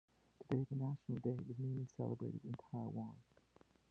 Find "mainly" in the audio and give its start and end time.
1.59-1.85